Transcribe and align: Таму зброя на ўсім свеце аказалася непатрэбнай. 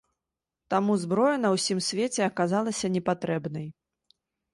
Таму 0.73 0.95
зброя 1.01 1.35
на 1.43 1.51
ўсім 1.55 1.79
свеце 1.87 2.21
аказалася 2.31 2.91
непатрэбнай. 2.95 3.67